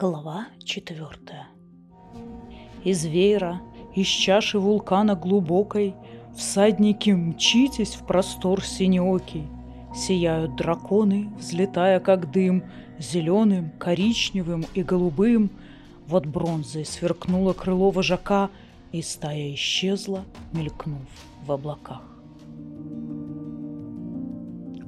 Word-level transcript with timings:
Глава 0.00 0.46
четвертая. 0.64 1.48
Из 2.84 3.04
веера, 3.04 3.60
из 3.94 4.06
чаши 4.06 4.58
вулкана 4.58 5.14
глубокой, 5.14 5.94
Всадники, 6.34 7.10
мчитесь 7.10 7.96
в 7.96 8.06
простор 8.06 8.64
синеокий. 8.64 9.46
Сияют 9.94 10.56
драконы, 10.56 11.30
взлетая 11.38 12.00
как 12.00 12.30
дым, 12.30 12.64
Зеленым, 12.98 13.72
коричневым 13.78 14.64
и 14.72 14.82
голубым. 14.82 15.50
Вот 16.06 16.24
бронзой 16.24 16.86
сверкнуло 16.86 17.52
крыло 17.52 17.90
вожака, 17.90 18.48
И 18.92 19.02
стая 19.02 19.52
исчезла, 19.52 20.24
мелькнув 20.54 21.10
в 21.44 21.52
облаках. 21.52 22.00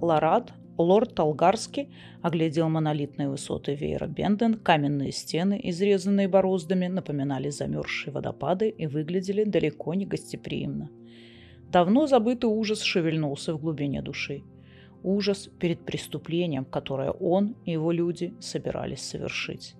Ларат 0.01 0.55
Лорд 0.79 1.14
Толгарский 1.14 1.90
оглядел 2.22 2.68
монолитные 2.68 3.29
высоты 3.29 3.75
веера 3.75 4.07
Бенден, 4.07 4.54
каменные 4.54 5.13
стены, 5.13 5.61
изрезанные 5.63 6.29
бороздами, 6.29 6.86
напоминали 6.86 7.50
замерзшие 7.50 8.13
водопады 8.13 8.71
и 8.71 8.86
выглядели 8.86 9.44
далеко 9.44 9.94
не 9.94 10.07
гостеприимно. 10.07 10.90
Давно 11.71 12.07
забытый 12.07 12.50
ужас 12.50 12.80
шевельнулся 12.80 13.54
в 13.54 13.61
глубине 13.61 14.03
души. 14.03 14.43
Ужас 15.03 15.49
перед 15.58 15.85
преступлением, 15.85 16.64
которое 16.64 17.11
он 17.11 17.57
и 17.64 17.72
его 17.72 17.93
люди 17.93 18.35
собирались 18.41 19.02
совершить. 19.02 19.75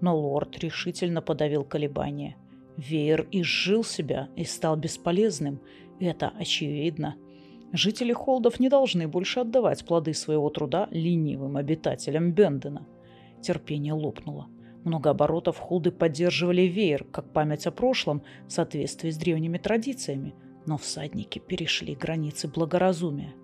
Но 0.00 0.18
лорд 0.18 0.58
решительно 0.58 1.22
подавил 1.22 1.64
колебания. 1.64 2.36
Веер 2.76 3.26
изжил 3.30 3.84
себя 3.84 4.28
и 4.36 4.44
стал 4.44 4.76
бесполезным. 4.76 5.60
Это 6.00 6.32
очевидно– 6.38 7.16
Жители 7.72 8.12
Холдов 8.12 8.60
не 8.60 8.70
должны 8.70 9.06
больше 9.08 9.40
отдавать 9.40 9.84
плоды 9.84 10.14
своего 10.14 10.48
труда 10.48 10.88
ленивым 10.90 11.58
обитателям 11.58 12.32
Бендена. 12.32 12.86
Терпение 13.42 13.92
лопнуло. 13.92 14.48
Много 14.84 15.10
оборотов 15.10 15.58
Холды 15.58 15.90
поддерживали 15.90 16.62
веер, 16.62 17.04
как 17.04 17.30
память 17.32 17.66
о 17.66 17.70
прошлом, 17.70 18.22
в 18.46 18.52
соответствии 18.52 19.10
с 19.10 19.18
древними 19.18 19.58
традициями, 19.58 20.34
но 20.64 20.78
всадники 20.78 21.40
перешли 21.40 21.94
границы 21.94 22.48
благоразумия. 22.48 23.34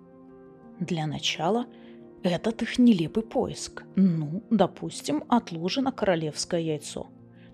Для 0.79 1.05
начала 1.05 1.67
этот 2.23 2.63
их 2.63 2.79
нелепый 2.79 3.21
поиск. 3.21 3.83
Ну, 3.95 4.41
допустим, 4.49 5.23
отложено 5.29 5.91
королевское 5.91 6.61
яйцо. 6.61 7.07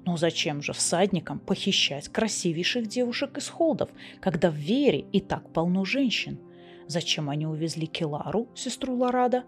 Но 0.06 0.16
зачем 0.16 0.62
же 0.62 0.72
всадникам 0.72 1.40
похищать 1.40 2.08
красивейших 2.08 2.88
девушек 2.88 3.38
из 3.38 3.50
холдов, 3.50 3.90
когда 4.22 4.50
в 4.50 4.56
Вере 4.56 5.02
и 5.12 5.20
так 5.20 5.52
полно 5.52 5.84
женщин– 5.84 6.40
Зачем 6.88 7.30
они 7.30 7.46
увезли 7.46 7.88
Келару, 7.88 8.48
сестру 8.56 8.96
Ларада? 8.96 9.44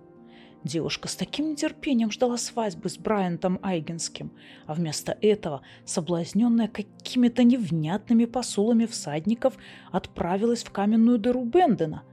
Девушка 0.63 1.09
с 1.09 1.15
таким 1.15 1.51
нетерпением 1.51 2.09
ждала 2.09 2.37
свадьбы 2.37 2.87
с 2.87 2.97
Брайантом 2.97 3.59
Айгенским, 3.61 4.31
а 4.65 4.73
вместо 4.73 5.17
этого, 5.19 5.61
соблазненная 5.83 6.69
какими-то 6.69 7.43
невнятными 7.43 8.23
посулами 8.23 8.85
всадников, 8.85 9.55
отправилась 9.91 10.63
в 10.63 10.71
каменную 10.71 11.19
дыру 11.19 11.43
Бендена. 11.43 12.03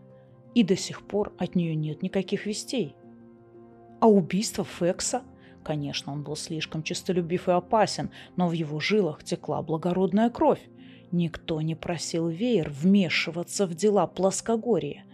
И 0.57 0.65
до 0.65 0.77
сих 0.77 1.07
пор 1.07 1.33
от 1.39 1.55
нее 1.55 1.77
нет 1.77 2.03
никаких 2.03 2.47
вестей. 2.47 2.97
А 4.01 4.09
убийство 4.09 4.65
Фекса? 4.65 5.23
Конечно, 5.63 6.13
он 6.13 6.25
был 6.25 6.35
слишком 6.35 6.83
честолюбив 6.83 7.49
и 7.49 7.53
опасен, 7.53 8.11
но 8.35 8.49
в 8.49 8.53
его 8.53 8.81
жилах 8.81 9.23
текла 9.23 9.63
благородная 9.63 10.29
кровь. 10.29 10.69
Никто 11.13 11.61
не 11.61 11.77
просил 11.77 12.29
Веер 12.29 12.71
вмешиваться 12.71 13.67
в 13.67 13.75
дела 13.75 14.09
плоскогорья. 14.09 15.05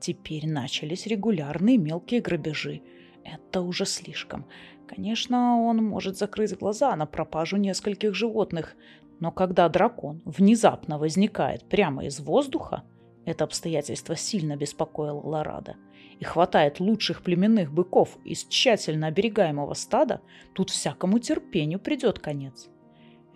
Теперь 0.00 0.48
начались 0.48 1.06
регулярные 1.06 1.76
мелкие 1.76 2.20
грабежи. 2.20 2.80
Это 3.22 3.60
уже 3.60 3.84
слишком. 3.84 4.46
Конечно, 4.88 5.62
он 5.62 5.84
может 5.84 6.16
закрыть 6.16 6.56
глаза 6.56 6.96
на 6.96 7.06
пропажу 7.06 7.58
нескольких 7.58 8.14
животных, 8.14 8.76
но 9.20 9.30
когда 9.30 9.68
дракон 9.68 10.22
внезапно 10.24 10.98
возникает 10.98 11.68
прямо 11.68 12.06
из 12.06 12.18
воздуха, 12.18 12.84
это 13.26 13.44
обстоятельство 13.44 14.16
сильно 14.16 14.56
беспокоило 14.56 15.20
Ларада. 15.20 15.76
И 16.18 16.24
хватает 16.24 16.80
лучших 16.80 17.22
племенных 17.22 17.70
быков 17.70 18.18
из 18.24 18.44
тщательно 18.44 19.08
оберегаемого 19.08 19.74
стада, 19.74 20.22
тут 20.54 20.70
всякому 20.70 21.18
терпению 21.18 21.78
придет 21.78 22.18
конец. 22.18 22.70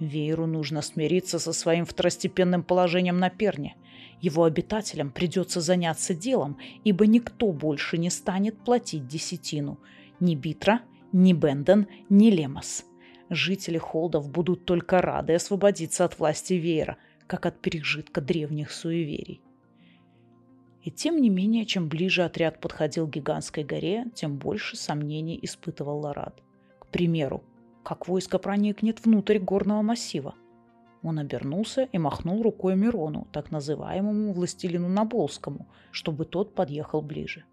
Вееру 0.00 0.46
нужно 0.46 0.82
смириться 0.82 1.38
со 1.38 1.52
своим 1.52 1.84
второстепенным 1.84 2.62
положением 2.62 3.18
на 3.18 3.30
перне. 3.30 3.76
Его 4.24 4.44
обитателям 4.44 5.10
придется 5.10 5.60
заняться 5.60 6.14
делом, 6.14 6.56
ибо 6.82 7.06
никто 7.06 7.52
больше 7.52 7.98
не 7.98 8.08
станет 8.08 8.56
платить 8.56 9.06
десятину. 9.06 9.78
Ни 10.18 10.34
Битра, 10.34 10.80
ни 11.12 11.34
Бенден, 11.34 11.88
ни 12.08 12.30
Лемос. 12.30 12.86
Жители 13.28 13.76
Холдов 13.76 14.30
будут 14.30 14.64
только 14.64 15.02
рады 15.02 15.34
освободиться 15.34 16.06
от 16.06 16.18
власти 16.18 16.54
Веера, 16.54 16.96
как 17.26 17.44
от 17.44 17.60
пережитка 17.60 18.22
древних 18.22 18.70
суеверий. 18.70 19.42
И 20.80 20.90
тем 20.90 21.20
не 21.20 21.28
менее, 21.28 21.66
чем 21.66 21.90
ближе 21.90 22.22
отряд 22.22 22.62
подходил 22.62 23.06
к 23.06 23.10
гигантской 23.10 23.62
горе, 23.62 24.06
тем 24.14 24.38
больше 24.38 24.74
сомнений 24.78 25.38
испытывал 25.42 25.98
Ларад. 25.98 26.42
К 26.78 26.86
примеру, 26.86 27.44
как 27.82 28.08
войско 28.08 28.38
проникнет 28.38 29.04
внутрь 29.04 29.38
горного 29.38 29.82
массива. 29.82 30.34
Он 31.04 31.18
обернулся 31.18 31.86
и 31.92 31.98
махнул 31.98 32.42
рукой 32.42 32.76
Мирону, 32.76 33.28
так 33.30 33.50
называемому 33.50 34.32
властелину 34.32 34.88
Наболскому, 34.88 35.68
чтобы 35.90 36.24
тот 36.24 36.54
подъехал 36.54 37.02
ближе. 37.02 37.44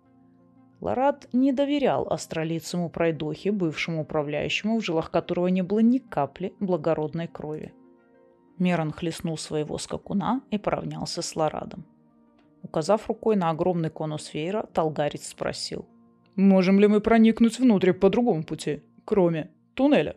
Ларат 0.80 1.28
не 1.34 1.52
доверял 1.52 2.08
астролицему 2.08 2.90
пройдохе, 2.90 3.52
бывшему 3.52 4.04
управляющему, 4.04 4.80
в 4.80 4.86
жилах 4.86 5.12
которого 5.12 5.48
не 5.48 5.64
было 5.64 5.80
ни 5.80 5.98
капли 5.98 6.54
благородной 6.62 7.28
крови. 7.28 7.74
Мерон 8.58 8.92
хлестнул 8.92 9.38
своего 9.38 9.78
скакуна 9.78 10.42
и 10.50 10.58
поравнялся 10.58 11.22
с 11.22 11.36
Ларадом. 11.36 11.86
Указав 12.64 13.10
рукой 13.10 13.36
на 13.36 13.50
огромный 13.50 13.90
конус 13.90 14.34
веера, 14.34 14.66
Талгарец 14.74 15.28
спросил. 15.28 15.86
«Можем 16.38 16.80
ли 16.80 16.88
мы 16.88 17.02
проникнуть 17.02 17.60
внутрь 17.60 17.92
по 17.92 18.10
другому 18.10 18.44
пути, 18.44 18.82
кроме 19.04 19.52
туннеля?» 19.74 20.16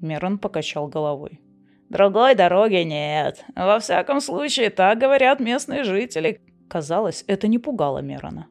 Мерон 0.00 0.38
покачал 0.38 0.88
головой. 0.88 1.42
«Другой 1.88 2.34
дороги 2.34 2.82
нет. 2.82 3.44
Во 3.56 3.78
всяком 3.78 4.20
случае, 4.20 4.70
так 4.70 4.98
говорят 4.98 5.40
местные 5.40 5.84
жители». 5.84 6.40
Казалось, 6.68 7.24
это 7.26 7.48
не 7.48 7.58
пугало 7.58 8.00
Мерона. 8.00 8.46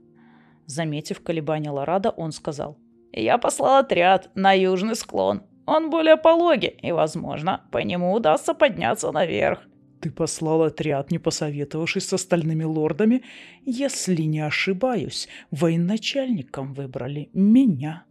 Заметив 0.65 1.21
колебания 1.21 1.69
Лорада, 1.69 2.09
он 2.09 2.31
сказал. 2.31 2.77
«Я 3.13 3.37
послал 3.37 3.77
отряд 3.77 4.29
на 4.35 4.53
южный 4.53 4.95
склон. 4.95 5.43
Он 5.65 5.89
более 5.89 6.17
пологий, 6.17 6.77
и, 6.81 6.91
возможно, 6.91 7.61
по 7.71 7.77
нему 7.77 8.13
удастся 8.13 8.53
подняться 8.53 9.11
наверх». 9.11 9.59
«Ты 10.01 10.11
послал 10.11 10.63
отряд, 10.63 11.11
не 11.11 11.19
посоветовавшись 11.19 12.07
с 12.07 12.13
остальными 12.13 12.63
лордами? 12.63 13.23
Если 13.65 14.23
не 14.23 14.39
ошибаюсь, 14.39 15.27
военачальником 15.51 16.73
выбрали 16.73 17.29
меня». 17.33 18.06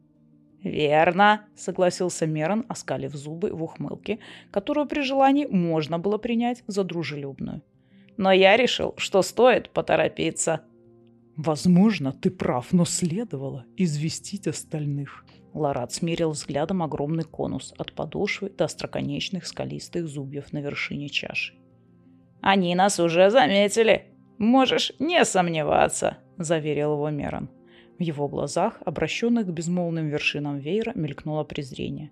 «Верно»,— 0.66 1.43
согласился 1.56 2.27
Мерон, 2.27 2.66
оскалив 2.69 3.15
зубы 3.15 3.53
в 3.53 3.62
ухмылке, 3.62 4.19
которую 4.50 4.88
при 4.88 5.03
желании 5.03 5.47
можно 5.47 6.00
было 6.00 6.19
принять 6.19 6.65
за 6.66 6.82
дружелюбную. 6.82 7.62
«Но 8.16 8.32
я 8.32 8.56
решил, 8.56 8.94
что 8.97 9.22
стоит 9.22 9.71
поторопиться». 9.71 10.62
«Возможно, 11.37 12.12
ты 12.12 12.31
прав, 12.31 12.72
но 12.72 12.84
следовало 12.84 13.65
известить 13.76 14.49
остальных». 14.49 15.25
Ларат 15.55 15.93
смирил 15.93 16.31
взглядом 16.31 16.82
огромный 16.82 17.25
конус 17.25 17.72
от 17.78 17.93
подошвы 17.93 18.50
до 18.50 18.65
остроконечных 18.65 19.47
скалистых 19.47 20.09
зубьев 20.09 20.53
на 20.53 20.59
вершине 20.59 21.09
чаши. 21.09 21.55
«Они 22.41 22.75
нас 22.75 22.99
уже 22.99 23.31
заметили. 23.31 24.06
Можешь 24.38 24.93
не 24.99 25.25
сомневаться»,— 25.25 26.19
заверил 26.38 26.94
его 26.94 27.10
Мерон. 27.10 27.50
В 27.98 28.02
его 28.02 28.28
глазах, 28.28 28.82
обращенных 28.84 29.46
к 29.46 29.50
безмолвным 29.50 30.08
вершинам 30.08 30.58
веера, 30.58 30.93
мелькнуло 30.94 31.44
презрение. 31.44 32.10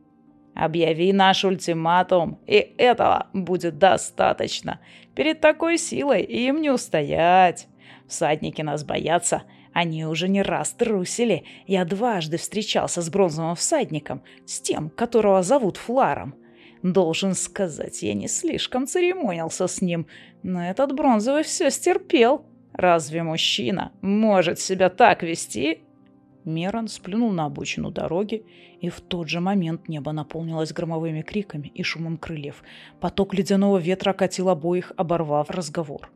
«Объяви 0.55 1.13
наш 1.13 1.45
ультиматум, 1.45 2.39
и 2.47 2.75
этого 2.79 3.27
будет 3.33 3.79
достаточно. 3.79 4.81
Перед 5.15 5.41
такой 5.41 5.79
силой 5.79 6.23
им 6.23 6.63
не 6.63 6.71
устоять. 6.71 7.67
Всадники 8.07 8.63
нас 8.63 8.85
боятся, 8.85 9.43
они 9.75 10.07
уже 10.07 10.29
не 10.29 10.41
раз 10.41 10.71
трусили. 10.71 11.45
Я 11.67 11.85
дважды 11.85 12.39
встречался 12.39 13.03
с 13.03 13.11
бронзовым 13.11 13.57
всадником, 13.57 14.23
с 14.47 14.61
тем, 14.61 14.89
которого 14.89 15.43
зовут 15.43 15.77
Фларом. 15.77 16.37
Должен 16.85 17.35
сказать, 17.35 18.03
я 18.03 18.15
не 18.15 18.29
слишком 18.29 18.87
церемонился 18.87 19.67
с 19.67 19.81
ним, 19.81 20.07
но 20.43 20.65
этот 20.65 20.93
бронзовый 20.93 21.43
все 21.43 21.71
стерпел. 21.71 22.47
Разве 22.75 23.23
мужчина 23.23 23.93
может 24.03 24.59
себя 24.59 24.91
так 24.91 25.23
вести? 25.23 25.83
Мерон 26.45 26.89
сплюнул 26.89 27.31
на 27.31 27.47
обочину 27.47 27.91
дороги, 27.91 28.45
и 28.81 28.91
в 28.91 29.01
тот 29.01 29.29
же 29.29 29.41
момент 29.41 29.89
небо 29.89 30.13
наполнилось 30.13 30.73
громовыми 30.73 31.23
криками 31.23 31.69
и 31.69 31.83
шумом 31.83 32.19
крыльев. 32.19 32.63
Поток 33.01 33.33
ледяного 33.33 33.79
ветра 33.79 34.11
окатил 34.11 34.51
обоих, 34.51 34.93
оборвав 34.97 35.49
разговор. 35.51 36.11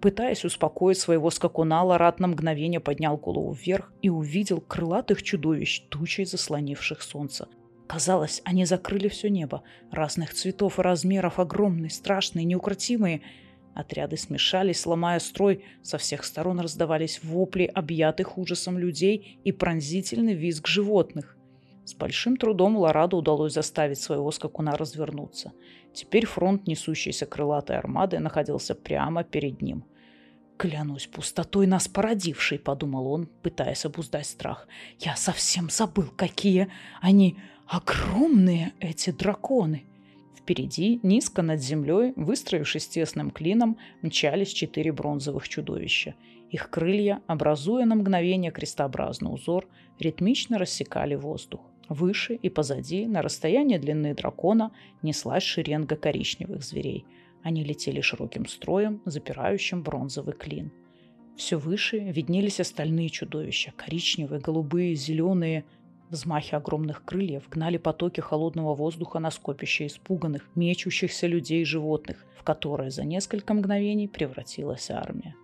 Пытаясь 0.00 0.46
успокоить 0.46 0.96
своего 0.96 1.28
скакуна, 1.30 1.82
Ларат 1.82 2.20
на 2.20 2.28
мгновение 2.28 2.80
поднял 2.80 3.18
голову 3.18 3.52
вверх 3.52 3.92
и 4.00 4.08
увидел 4.08 4.62
крылатых 4.62 5.22
чудовищ, 5.22 5.82
тучей 5.90 6.24
заслонивших 6.24 7.02
солнце. 7.02 7.48
Казалось, 7.86 8.40
они 8.44 8.64
закрыли 8.64 9.08
все 9.08 9.28
небо. 9.28 9.62
Разных 9.90 10.32
цветов 10.32 10.78
и 10.78 10.82
размеров, 10.82 11.38
огромные, 11.38 11.90
страшные, 11.90 12.44
неукротимые. 12.44 13.20
Отряды 13.74 14.16
смешались, 14.16 14.80
сломая 14.80 15.18
строй. 15.20 15.64
Со 15.82 15.98
всех 15.98 16.24
сторон 16.24 16.60
раздавались 16.60 17.22
вопли 17.22 17.64
объятых 17.64 18.36
ужасом 18.36 18.78
людей 18.78 19.38
и 19.44 19.52
пронзительный 19.52 20.34
визг 20.34 20.66
животных. 20.66 21.36
С 21.84 21.94
большим 21.94 22.36
трудом 22.36 22.76
Лораду 22.76 23.16
удалось 23.16 23.54
заставить 23.54 23.98
своего 23.98 24.30
скакуна 24.30 24.76
развернуться. 24.76 25.52
Теперь 25.92 26.26
фронт 26.26 26.66
несущейся 26.66 27.26
крылатой 27.26 27.76
армады 27.78 28.18
находился 28.18 28.74
прямо 28.74 29.24
перед 29.24 29.62
ним. 29.62 29.84
«Клянусь 30.56 31.06
пустотой 31.06 31.66
нас 31.66 31.88
породившей»,— 31.88 32.58
подумал 32.60 33.10
он, 33.10 33.26
пытаясь 33.42 33.86
обуздать 33.86 34.26
страх. 34.26 34.68
«Я 34.98 35.16
совсем 35.16 35.70
забыл, 35.70 36.12
какие 36.14 36.70
они 37.00 37.38
огромные, 37.66 38.72
эти 38.78 39.10
драконы!» 39.10 39.89
Впереди, 40.42 41.00
низко 41.02 41.42
над 41.42 41.60
землей, 41.60 42.12
выстроившись 42.16 42.88
тесным 42.88 43.30
клином, 43.30 43.76
мчались 44.02 44.52
четыре 44.52 44.92
бронзовых 44.92 45.48
чудовища. 45.48 46.14
Их 46.50 46.70
крылья, 46.70 47.22
образуя 47.26 47.84
на 47.84 47.94
мгновение 47.94 48.50
крестообразный 48.50 49.32
узор, 49.32 49.68
ритмично 49.98 50.58
рассекали 50.58 51.14
воздух. 51.14 51.60
Выше 51.88 52.34
и 52.34 52.48
позади, 52.48 53.06
на 53.06 53.22
расстоянии 53.22 53.78
длины 53.78 54.14
дракона, 54.14 54.72
неслась 55.02 55.42
шеренга 55.42 55.96
коричневых 55.96 56.62
зверей– 56.62 57.04
они 57.42 57.64
летели 57.64 58.00
широким 58.00 58.46
строем, 58.46 59.00
запирающим 59.04 59.82
бронзовый 59.82 60.34
клин. 60.34 60.72
Все 61.36 61.56
выше 61.56 61.98
виднелись 61.98 62.60
остальные 62.60 63.08
чудовища– 63.08 63.72
коричневые, 63.76 64.40
голубые, 64.40 64.94
зеленые. 64.94 65.64
Взмахи 66.10 66.54
огромных 66.54 67.04
крыльев 67.04 67.48
гнали 67.48 67.78
потоки 67.78 68.20
холодного 68.20 68.74
воздуха 68.74 69.20
на 69.20 69.30
скопище 69.30 69.86
испуганных, 69.86 70.48
мечущихся 70.54 71.26
людей 71.26 71.62
и 71.62 71.64
животных, 71.64 72.26
в 72.36 72.42
которое 72.42 72.90
за 72.90 73.04
несколько 73.04 73.54
мгновений 73.54 74.08
превратилась 74.08 74.90
армия. 74.90 75.34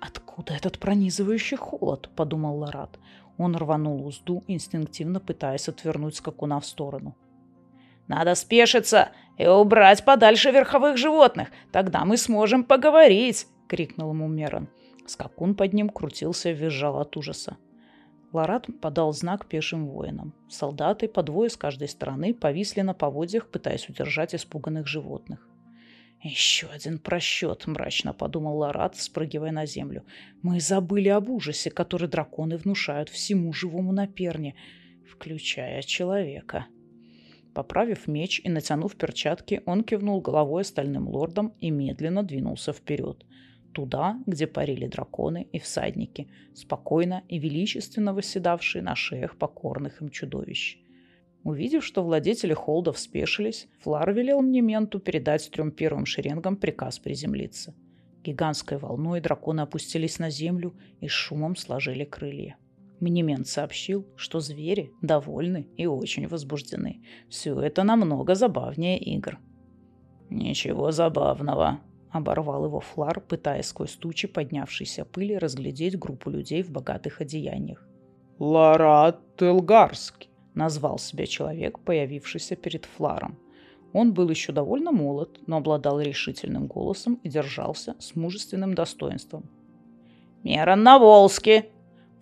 «Откуда 0.00 0.54
этот 0.54 0.78
пронизывающий 0.78 1.56
холод?»– 1.56 2.10
подумал 2.16 2.58
Ларат. 2.58 2.98
Он 3.38 3.56
рванул 3.56 4.06
узду, 4.06 4.42
инстинктивно 4.48 5.20
пытаясь 5.20 5.68
отвернуть 5.68 6.16
скакуна 6.16 6.58
в 6.58 6.66
сторону. 6.66 7.16
Надо 8.10 8.34
спешиться 8.34 9.10
и 9.38 9.46
убрать 9.46 10.04
подальше 10.04 10.50
верховых 10.50 10.96
животных. 10.96 11.50
Тогда 11.70 12.04
мы 12.04 12.16
сможем 12.16 12.64
поговорить!»— 12.64 13.46
крикнул 13.68 14.10
ему 14.10 14.26
Мерон. 14.26 14.68
Скакун 15.06 15.54
под 15.54 15.72
ним 15.74 15.88
крутился 15.88 16.50
и 16.50 16.54
визжал 16.54 16.98
от 16.98 17.16
ужаса. 17.16 17.56
Ларат 18.32 18.66
подал 18.80 19.12
знак 19.12 19.46
пешим 19.46 19.86
воинам. 19.86 20.32
Солдаты 20.48 21.08
по 21.08 21.22
двое 21.22 21.50
с 21.50 21.56
каждой 21.56 21.88
стороны 21.88 22.32
повисли 22.32 22.82
на 22.82 22.94
поводьях, 22.94 23.48
пытаясь 23.48 23.88
удержать 23.88 24.34
испуганных 24.34 24.86
животных. 24.86 25.46
«Еще 26.22 26.66
один 26.66 26.98
просчет»,— 26.98 27.64
мрачно 27.66 28.12
подумал 28.12 28.58
Ларат, 28.58 28.96
спрыгивая 28.96 29.52
на 29.52 29.66
землю. 29.66 30.04
«Мы 30.42 30.60
забыли 30.60 31.08
об 31.08 31.30
ужасе, 31.30 31.70
который 31.70 32.08
драконы 32.08 32.56
внушают 32.56 33.08
всему 33.08 33.52
живому 33.52 33.92
на 33.92 34.06
перне, 34.06 34.54
включая 35.10 35.82
человека». 35.82 36.66
Поправив 37.54 38.06
меч 38.06 38.40
и 38.44 38.48
натянув 38.48 38.94
перчатки, 38.96 39.62
он 39.66 39.82
кивнул 39.82 40.20
головой 40.20 40.62
остальным 40.62 41.08
лордам 41.08 41.52
и 41.58 41.70
медленно 41.70 42.22
двинулся 42.22 42.72
вперед. 42.72 43.24
Туда, 43.72 44.18
где 44.26 44.46
парили 44.46 44.86
драконы 44.86 45.46
и 45.52 45.58
всадники, 45.58 46.28
спокойно 46.54 47.22
и 47.28 47.38
величественно 47.38 48.12
восседавшие 48.12 48.82
на 48.82 48.96
шеях 48.96 49.36
покорных 49.36 50.02
им 50.02 50.10
чудовищ. 50.10 50.78
Увидев, 51.44 51.84
что 51.84 52.02
владетели 52.02 52.52
холдов 52.52 52.98
спешились, 52.98 53.68
Флар 53.80 54.12
велел 54.12 54.42
мне 54.42 54.60
менту 54.60 54.98
передать 54.98 55.50
трем 55.50 55.70
первым 55.70 56.04
шеренгам 56.04 56.56
приказ 56.56 56.98
приземлиться. 56.98 57.74
Гигантской 58.22 58.76
волной 58.76 59.20
драконы 59.20 59.62
опустились 59.62 60.18
на 60.18 60.28
землю 60.28 60.74
и 61.00 61.08
шумом 61.08 61.56
сложили 61.56 62.04
крылья. 62.04 62.56
Мнемент 62.98 63.46
сообщил, 63.46 64.06
что 64.16 64.40
звери 64.40 64.92
довольны 65.00 65.66
и 65.78 65.86
очень 65.86 66.28
возбуждены. 66.28 67.00
Все 67.30 67.58
это 67.58 67.82
намного 67.82 68.34
забавнее 68.34 68.98
игр. 68.98 69.38
«Ничего 70.28 70.92
забавного»,— 70.92 71.80
оборвал 72.10 72.64
его 72.64 72.80
Флар, 72.80 73.20
пытаясь 73.20 73.66
сквозь 73.66 73.94
тучи 73.94 74.28
поднявшейся 74.28 75.04
пыли 75.04 75.36
разглядеть 75.36 75.98
группу 75.98 76.30
людей 76.30 76.62
в 76.62 76.70
богатых 76.70 77.20
одеяниях. 77.20 77.86
«Ларат 78.38 79.20
Телгарский»,— 79.36 80.30
назвал 80.54 80.98
себя 80.98 81.26
человек, 81.26 81.78
появившийся 81.80 82.56
перед 82.56 82.86
Фларом. 82.86 83.38
Он 83.92 84.12
был 84.12 84.30
еще 84.30 84.52
довольно 84.52 84.92
молод, 84.92 85.40
но 85.46 85.58
обладал 85.58 86.00
решительным 86.00 86.66
голосом 86.66 87.14
и 87.22 87.28
держался 87.28 87.96
с 87.98 88.14
мужественным 88.14 88.74
достоинством. 88.74 89.50
«Мерон 90.42 90.82
на 90.82 90.98
Волске!» 90.98 91.70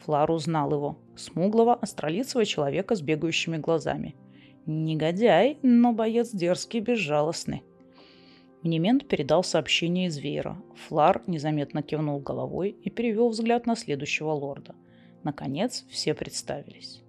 Флар 0.05 0.31
узнал 0.31 0.73
его. 0.73 0.99
Смуглого, 1.17 1.75
астролицего 1.75 2.45
человека 2.45 2.95
с 2.95 3.03
бегающими 3.03 3.59
глазами. 3.59 4.17
Негодяй, 4.67 5.59
но 5.63 5.93
боец 5.93 6.31
дерзкий 6.31 6.79
и 6.79 6.83
безжалостный. 6.83 7.63
Мнемент 8.69 9.09
передал 9.09 9.43
сообщение 9.45 10.09
из 10.09 10.19
веера. 10.19 10.63
Флар 10.75 11.23
незаметно 11.27 11.83
кивнул 11.83 12.21
головой 12.21 12.77
и 12.85 12.91
перевел 12.91 13.31
взгляд 13.31 13.65
на 13.65 13.75
следующего 13.75 14.33
лорда. 14.33 14.75
Наконец, 15.25 15.87
все 15.89 16.13
представились. 16.13 17.03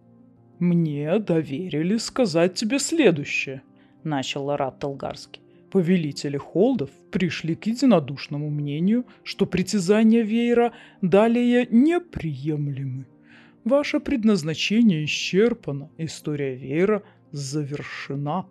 «Мне 0.60 1.20
доверили 1.20 1.98
сказать 1.98 2.54
тебе 2.54 2.80
следующее»,— 2.80 3.62
начал 4.06 4.46
Ларат 4.46 4.80
Толгарский. 4.80 5.42
Повелители 5.70 6.38
холдов 6.38 6.92
пришли 7.12 7.56
к 7.56 7.66
единодушному 7.66 8.50
мнению, 8.50 9.06
что 9.24 9.46
притязания 9.46 10.22
веера 10.22 10.72
далее 11.02 11.68
неприемлемы. 11.70 13.06
Ваше 13.66 14.00
предназначение 14.00 15.04
исчерпано, 15.04 15.90
история 15.98 16.56
веера 16.56 17.04
завершена. 17.34 18.46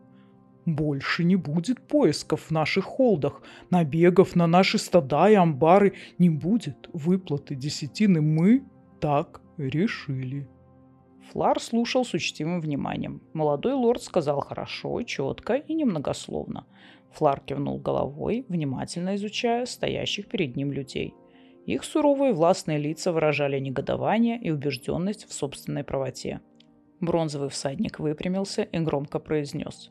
Больше 0.68 1.24
не 1.24 1.36
будет 1.36 1.80
поисков 1.80 2.42
в 2.42 2.50
наших 2.50 2.84
холдах, 2.84 3.40
набегов 3.70 4.36
на 4.36 4.46
наши 4.46 4.76
стада 4.76 5.30
и 5.30 5.34
амбары, 5.34 5.94
не 6.18 6.28
будет 6.28 6.90
выплаты 6.92 7.54
десятины. 7.54 8.20
Мы 8.20 8.64
так 9.00 9.40
решили. 9.56 10.46
Флар 11.30 11.58
слушал 11.58 12.04
с 12.04 12.12
учтивым 12.12 12.60
вниманием. 12.60 13.22
Молодой 13.32 13.72
лорд 13.72 14.02
сказал 14.02 14.40
хорошо, 14.40 15.00
четко 15.04 15.54
и 15.54 15.72
немногословно. 15.72 16.66
Флар 17.12 17.40
кивнул 17.40 17.78
головой, 17.78 18.44
внимательно 18.50 19.16
изучая 19.16 19.64
стоящих 19.64 20.28
перед 20.28 20.54
ним 20.54 20.70
людей. 20.70 21.14
Их 21.64 21.82
суровые 21.82 22.34
властные 22.34 22.76
лица 22.76 23.10
выражали 23.10 23.58
негодование 23.58 24.38
и 24.38 24.50
убежденность 24.50 25.26
в 25.26 25.32
собственной 25.32 25.82
правоте. 25.82 26.42
Бронзовый 27.00 27.48
всадник 27.48 28.00
выпрямился 28.00 28.64
и 28.64 28.78
громко 28.80 29.18
произнес. 29.18 29.90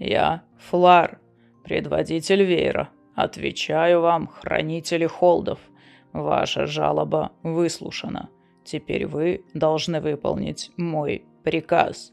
«Я, 0.00 0.42
Флар, 0.58 1.20
предводитель 1.62 2.42
веера, 2.42 2.88
отвечаю 3.14 4.00
вам, 4.00 4.28
хранители 4.28 5.06
холдов. 5.06 5.60
Ваша 6.14 6.64
жалоба 6.66 7.32
выслушана. 7.42 8.30
Теперь 8.64 9.06
вы 9.06 9.44
должны 9.52 10.00
выполнить 10.00 10.70
мой 10.78 11.24
приказ». 11.44 12.12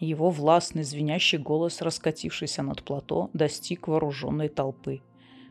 Его 0.00 0.30
властный 0.30 0.82
звенящий 0.82 1.38
голос, 1.38 1.80
раскатившийся 1.80 2.64
над 2.64 2.82
плато, 2.82 3.30
достиг 3.32 3.86
вооруженной 3.86 4.48
толпы. 4.48 5.00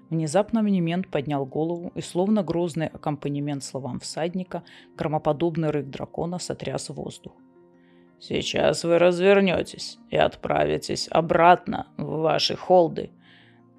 Внезапно 0.09 0.61
Мнемент 0.61 1.07
поднял 1.07 1.45
голову, 1.45 1.93
и 1.95 2.01
словно 2.01 2.43
грозный 2.43 2.87
аккомпанемент 2.87 3.63
словам 3.63 4.01
всадника, 4.01 4.63
громоподобный 4.97 5.69
рык 5.69 5.85
дракона 5.85 6.37
сотряс 6.37 6.89
воздух. 6.89 7.31
«Сейчас 8.21 8.83
вы 8.83 8.99
развернетесь 8.99 9.97
и 10.11 10.15
отправитесь 10.15 11.07
обратно 11.09 11.87
в 11.97 12.19
ваши 12.19 12.55
холды. 12.55 13.09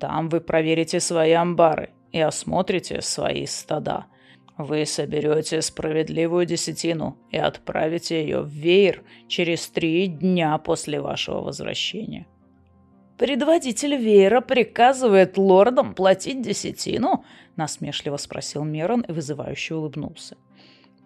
Там 0.00 0.28
вы 0.28 0.40
проверите 0.40 0.99
свои 0.99 1.30
амбары 1.30 1.90
и 2.11 2.18
осмотрите 2.18 3.02
свои 3.02 3.46
стада. 3.46 4.06
Вы 4.58 4.84
соберете 4.84 5.62
справедливую 5.62 6.44
десятину 6.44 7.16
и 7.30 7.38
отправите 7.38 8.20
ее 8.20 8.40
в 8.40 8.49
веер 8.49 9.04
через 9.28 9.68
три 9.68 10.08
дня 10.08 10.58
после 10.58 11.00
вашего 11.00 11.40
возвращения. 11.40 12.26
«Предводитель 13.18 13.94
веера 13.94 14.40
приказывает 14.40 15.38
лордам 15.38 15.94
платить 15.94 16.42
десятину?»– 16.42 17.25
насмешливо 17.56 18.16
спросил 18.16 18.64
Мерон 18.64 19.02
и 19.02 19.12
вызывающе 19.12 19.76
улыбнулся. 19.76 20.37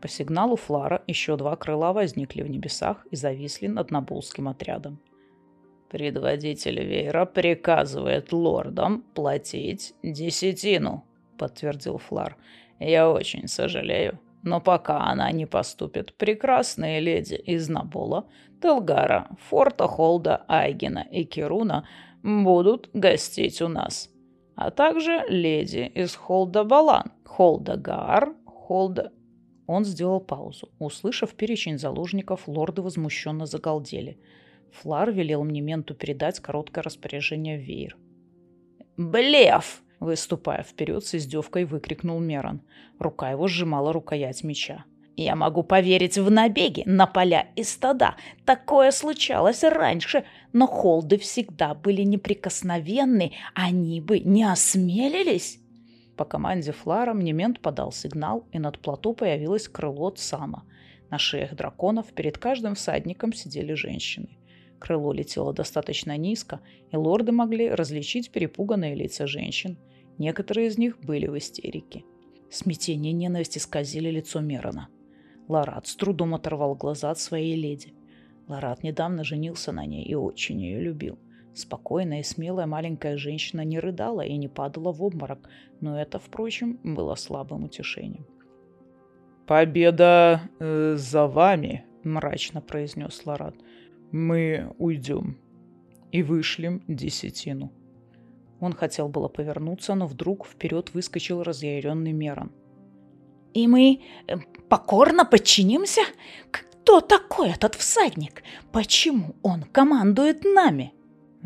По 0.01 0.09
сигналу 0.09 0.57
Флара 0.57 1.03
еще 1.07 1.37
два 1.37 1.57
крыла 1.57 1.93
возникли 1.93 2.43
в 2.43 2.51
небесах 2.51 3.07
и 3.11 3.17
зависли 3.17 3.67
над 3.67 3.91
Набулским 3.91 4.49
отрядом. 4.49 4.99
«Предводитель 5.89 6.83
веера 6.85 7.25
приказывает 7.27 8.33
лордам 8.33 9.03
платить 9.15 9.95
десятину»,– 10.03 11.05
подтвердил 11.39 11.99
Флар. 11.99 12.37
Я 12.79 13.11
очень 13.11 13.49
сожалею. 13.49 14.19
Но 14.43 14.61
пока 14.61 15.01
она 15.01 15.31
не 15.33 15.47
поступит, 15.47 16.15
прекрасные 16.15 17.01
леди 17.01 17.35
из 17.35 17.69
Набола, 17.69 18.29
Телгара, 18.63 19.29
Форта 19.49 19.89
Холда, 19.89 20.45
Айгена 20.47 21.05
и 21.11 21.25
Кируна 21.25 21.89
будут 22.23 22.89
гостить 22.93 23.61
у 23.61 23.69
нас. 23.69 24.09
А 24.55 24.71
также 24.71 25.25
леди 25.29 25.91
из 25.95 26.15
Холда 26.15 26.65
Балан, 26.65 27.13
Холда 27.25 27.77
Гар, 27.77 28.35
Холда... 28.47 29.13
Он 29.67 29.85
сделал 29.85 30.21
паузу. 30.21 30.69
Услышав 30.79 31.35
перечень 31.35 31.79
заложников, 31.79 32.47
лорды 32.47 32.83
возмущенно 32.83 33.47
загалдели. 33.47 34.19
Флар 34.73 35.11
велел 35.11 35.45
мне 35.45 35.61
менту 35.61 35.95
передать 35.95 36.41
короткое 36.41 36.83
распоряжение 36.83 37.59
в 37.59 37.63
веер. 37.63 37.97
«Блеф!»— 38.97 39.83
выступая 40.01 40.63
вперед 40.63 41.05
с 41.05 41.15
издевкой, 41.15 41.65
выкрикнул 41.65 42.21
Мерон. 42.21 42.63
Рука 42.99 43.31
его 43.31 43.49
сжимала 43.49 43.93
рукоять 43.93 44.45
меча. 44.45 44.85
«Я 45.17 45.35
могу 45.35 45.63
поверить 45.63 46.19
в 46.19 46.31
набеги 46.31 46.83
на 46.85 47.07
поля 47.07 47.49
и 47.57 47.63
стада. 47.63 48.17
Такое 48.45 48.91
случалось 48.91 49.65
раньше, 49.65 50.25
но 50.53 50.67
холды 50.67 51.17
всегда 51.19 51.75
были 51.75 52.03
неприкосновенны. 52.03 53.33
Они 53.55 54.01
бы 54.01 54.21
не 54.21 54.45
осмелились!» 54.45 55.59
По 56.17 56.25
команде 56.25 56.73
Флара 56.73 57.13
мне 57.13 57.49
подал 57.61 57.93
сигнал, 57.93 58.47
и 58.53 58.59
над 58.59 58.79
плато 58.79 59.13
появилось 59.13 59.69
крыло 59.69 60.11
Цама. 60.11 60.65
На 61.11 61.19
шеях 61.19 61.55
драконов 61.55 62.13
перед 62.13 62.39
каждым 62.39 62.75
всадником 62.75 63.33
сидели 63.33 63.75
женщины. 63.75 64.39
Крыло 64.79 65.13
летело 65.13 65.53
достаточно 65.53 66.17
низко, 66.17 66.61
и 66.91 66.97
лорды 66.97 67.33
могли 67.33 67.71
различить 67.71 68.31
перепуганные 68.31 68.95
лица 68.95 69.27
женщин. 69.27 69.79
Некоторые 70.19 70.69
из 70.69 70.79
них 70.79 70.99
были 71.01 71.27
в 71.27 71.37
истерике. 71.37 72.05
Смятение 72.51 73.13
и 73.13 73.15
ненависть 73.15 73.59
исказили 73.59 74.11
лицо 74.11 74.41
Мерона. 74.41 74.89
Ларат 75.49 75.87
с 75.87 75.97
трудом 75.97 76.35
оторвал 76.35 76.75
глаза 76.75 77.11
от 77.11 77.19
своей 77.19 77.57
леди. 77.57 77.95
Ларат 78.49 78.83
недавно 78.83 79.25
женился 79.25 79.73
на 79.73 79.85
ней 79.85 80.05
и 80.05 80.15
очень 80.15 80.61
ее 80.61 80.81
любил. 80.81 81.19
Спокойная 81.57 82.21
и 82.21 82.23
смелая 82.23 82.67
маленькая 82.67 83.17
женщина 83.17 83.63
не 83.63 83.79
рыдала 83.81 84.21
и 84.21 84.37
не 84.37 84.47
падала 84.47 84.93
в 84.93 85.03
обморок, 85.03 85.49
но 85.81 85.99
это, 85.99 86.19
впрочем, 86.19 86.79
было 86.85 87.15
слабым 87.15 87.65
утешением. 87.65 88.27
«Победа 89.47 90.43
э, 90.61 90.97
за 90.99 91.27
вами»,— 91.27 91.87
мрачно 92.05 92.61
произнес 92.61 93.25
Ларат. 93.25 93.55
«Мы 94.13 94.75
уйдем 94.77 95.39
и 96.13 96.23
вышлем 96.23 96.83
десятину». 96.89 97.73
Он 98.61 98.75
хотел 98.75 99.09
было 99.09 99.29
повернуться, 99.29 99.95
но 99.95 100.07
вдруг 100.07 100.47
вперед 100.47 100.93
выскочил 100.93 101.43
разъяренный 101.43 102.13
Мерон. 102.13 102.53
«И 103.55 103.67
мы 103.67 104.03
э, 104.27 104.37
покорно 104.69 105.25
подчинимся? 105.25 106.03
Кто 106.51 107.01
такой 107.01 107.49
этот 107.49 107.77
всадник? 107.77 108.43
Почему 108.73 109.37
он 109.43 109.63
командует 109.63 110.45
нами?» 110.45 110.93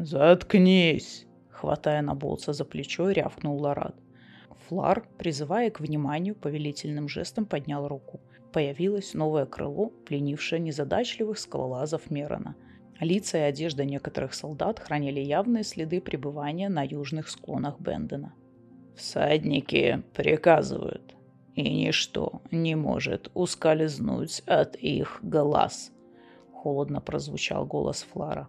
«Заткнись!»— 0.02 1.26
хватая 1.50 2.00
на 2.00 2.14
болца 2.14 2.54
за 2.54 2.64
плечо, 2.64 3.10
рявкнул 3.10 3.60
Ларат. 3.60 3.94
Флар, 4.66 5.06
призывая 5.18 5.70
к 5.70 5.80
вниманию, 5.80 6.34
повелительным 6.34 7.06
жестом 7.06 7.44
поднял 7.44 7.86
руку. 7.86 8.20
Появилось 8.50 9.12
новое 9.12 9.44
крыло, 9.44 9.90
пленившее 10.06 10.58
незадачливых 10.60 11.38
скалолазов 11.38 12.10
Мерона. 12.10 12.56
Лица 12.98 13.36
и 13.36 13.42
одежда 13.42 13.84
некоторых 13.84 14.32
солдат 14.32 14.78
хранили 14.78 15.20
явные 15.20 15.64
следы 15.64 16.00
пребывания 16.00 16.70
на 16.70 16.82
южных 16.82 17.28
склонах 17.28 17.78
Бендена. 17.78 18.32
«Всадники 18.96 20.02
приказывают, 20.14 21.14
и 21.54 21.84
ничто 21.84 22.40
не 22.50 22.74
может 22.74 23.30
ускользнуть 23.34 24.40
от 24.46 24.76
их 24.76 25.20
глаз»,— 25.22 25.92
холодно 26.54 27.02
прозвучал 27.02 27.66
голос 27.66 28.06
Флара. 28.12 28.48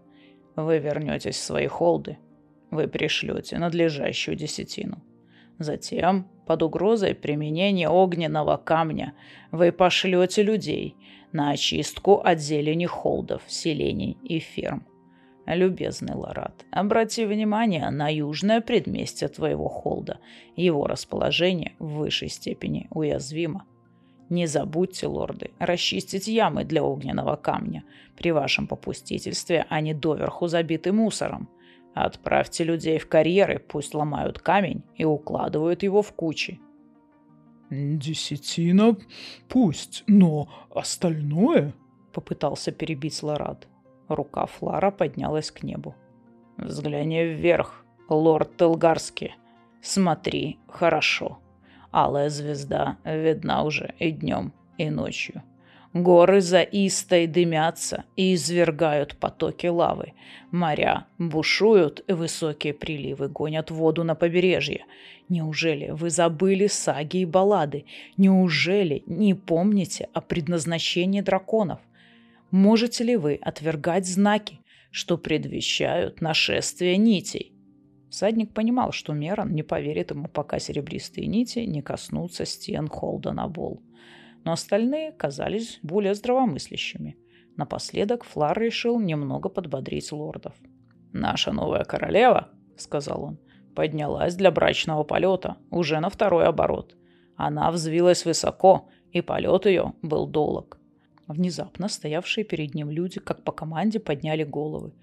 «Вы 0.55 0.79
вернетесь 0.79 1.35
в 1.35 1.43
свои 1.43 1.67
холды, 1.67 2.17
вы 2.71 2.87
пришлете 2.87 3.57
надлежащую 3.57 4.35
десятину. 4.35 5.03
Затем, 5.59 6.27
под 6.47 6.63
угрозой 6.63 7.13
применения 7.13 7.87
огненного 7.87 8.57
камня, 8.57 9.13
вы 9.51 9.71
пошлете 9.71 10.41
людей 10.41 10.95
на 11.31 11.51
очистку 11.51 12.15
от 12.15 12.39
зелени 12.39 12.85
холдов, 12.85 13.43
селений 13.47 14.17
и 14.23 14.39
ферм. 14.39 14.85
Любезный 15.45 16.15
Ларат, 16.15 16.65
обрати 16.71 17.25
внимание 17.25 17.89
на 17.89 18.09
южное 18.09 18.61
предместье 18.61 19.27
твоего 19.27 19.67
холда. 19.67 20.19
Его 20.55 20.87
расположение 20.87 21.73
в 21.79 21.97
высшей 21.97 22.29
степени 22.29 22.87
уязвимо. 22.89 23.65
Не 24.31 24.47
забудьте, 24.47 25.05
лорды, 25.05 25.51
расчистить 25.59 26.27
ямы 26.27 26.63
для 26.63 26.83
огненного 26.83 27.35
камня. 27.35 27.83
При 28.17 28.31
вашем 28.31 28.65
попустительстве 28.65 29.67
они 29.69 29.93
доверху 29.93 30.47
забиты 30.47 30.91
мусором– 30.91 31.47
Отправьте 31.93 32.63
людей 32.63 32.99
в 32.99 33.07
карьеры, 33.07 33.59
пусть 33.59 33.93
ломают 33.93 34.39
камень 34.39 34.83
и 34.95 35.03
укладывают 35.03 35.83
его 35.83 36.01
в 36.01 36.13
кучи. 36.13 36.59
«Десятина 37.69 38.97
пусть, 39.47 40.03
но 40.07 40.49
остальное...»— 40.73 41.73
попытался 42.13 42.71
перебить 42.71 43.21
Лорад. 43.23 43.67
Рука 44.07 44.45
Флара 44.45 44.91
поднялась 44.91 45.51
к 45.51 45.63
небу. 45.63 45.95
«Взгляни 46.57 47.23
вверх, 47.23 47.85
лорд 48.09 48.57
Телгарский. 48.57 49.35
Смотри 49.81 50.59
хорошо. 50.67 51.39
Алая 51.91 52.29
звезда 52.29 52.97
видна 53.03 53.63
уже 53.63 53.93
и 53.99 54.11
днем, 54.11 54.53
и 54.77 54.89
ночью. 54.89 55.43
Горы 55.93 56.39
за 56.39 56.61
Истой 56.61 57.27
дымятся 57.27 58.05
и 58.15 58.33
извергают 58.33 59.17
потоки 59.17 59.67
лавы. 59.67 60.13
Моря 60.49 61.07
бушуют, 61.17 62.01
и 62.07 62.13
высокие 62.13 62.73
приливы 62.73 63.27
гонят 63.27 63.71
воду 63.71 64.05
на 64.05 64.15
побережье. 64.15 64.85
Неужели 65.27 65.89
вы 65.89 66.09
забыли 66.09 66.67
саги 66.67 67.17
и 67.17 67.25
баллады? 67.25 67.85
Неужели 68.15 69.03
не 69.05 69.33
помните 69.33 70.07
о 70.13 70.21
предназначении 70.21 71.19
драконов? 71.19 71.81
Можете 72.51 73.03
ли 73.03 73.17
вы 73.17 73.37
отвергать 73.41 74.07
знаки, 74.07 74.61
что 74.91 75.17
предвещают 75.17 76.21
нашествие 76.21 76.95
нитей? 76.95 77.50
Всадник 78.11 78.53
понимал, 78.53 78.91
что 78.91 79.13
Мерон 79.13 79.55
не 79.55 79.63
поверит 79.63 80.11
ему, 80.11 80.27
пока 80.27 80.59
серебристые 80.59 81.25
нити 81.25 81.59
не 81.59 81.81
коснутся 81.81 82.45
стен 82.45 82.87
Холдена 82.87 83.47
Болл 83.47 83.81
но 84.43 84.53
остальные 84.53 85.11
казались 85.11 85.79
более 85.83 86.15
здравомыслящими. 86.15 87.17
Напоследок 87.57 88.23
Флар 88.23 88.59
решил 88.59 88.99
немного 88.99 89.49
подбодрить 89.49 90.11
лордов. 90.11 90.53
«Наша 91.13 91.51
новая 91.51 91.83
королева»,— 91.83 92.49
сказал 92.77 93.23
он,— 93.23 93.39
поднялась 93.75 94.35
для 94.35 94.51
брачного 94.51 95.03
полета 95.03 95.57
уже 95.69 95.99
на 95.99 96.09
второй 96.09 96.45
оборот. 96.45 96.95
Она 97.35 97.71
взвилась 97.71 98.25
высоко, 98.25 98.89
и 99.11 99.21
полет 99.21 99.65
ее 99.65 99.93
был 100.01 100.27
долг. 100.27 100.79
Внезапно 101.27 101.87
стоявшие 101.87 102.43
перед 102.43 102.73
ним 102.73 102.89
люди, 102.89 103.19
как 103.19 103.43
по 103.43 103.51
команде, 103.51 103.99
подняли 103.99 104.43
головы. 104.43 104.93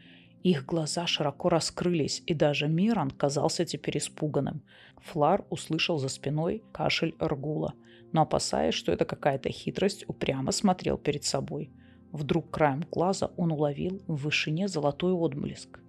Их 0.50 0.64
глаза 0.64 1.06
широко 1.06 1.48
раскрылись, 1.48 2.22
и 2.26 2.34
даже 2.34 2.68
Миран 2.68 3.10
казался 3.10 3.64
теперь 3.64 3.98
испуганным. 3.98 4.62
Флар 4.98 5.44
услышал 5.50 5.98
за 5.98 6.08
спиной 6.08 6.62
кашель 6.72 7.14
Аргула— 7.18 7.74
но, 8.12 8.22
опасаясь, 8.22 8.74
что 8.74 8.92
это 8.92 9.04
какая-то 9.04 9.50
хитрость, 9.50 10.04
упрямо 10.08 10.52
смотрел 10.52 10.96
перед 10.98 11.24
собой. 11.24 11.70
Вдруг 12.12 12.50
краем 12.50 12.84
глаза 12.90 13.30
он 13.36 13.52
уловил 13.52 14.02
в 14.06 14.22
вышине 14.22 14.68
золотой 14.68 15.12
отблеск. 15.12 15.80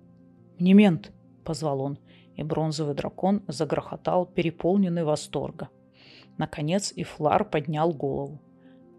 «Немент!»— 0.60 1.14
позвал 1.46 1.82
он, 1.82 2.00
и 2.36 2.44
бронзовый 2.44 2.96
дракон 2.96 3.44
загрохотал, 3.48 4.26
переполненный 4.26 5.04
восторга. 5.04 5.70
Наконец 6.38 6.92
и 6.94 7.04
Флар 7.04 7.50
поднял 7.50 7.94
голову. 7.94 8.42